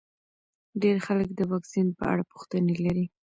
[0.81, 3.05] ډېر خلک د واکسین په اړه پوښتنې لري.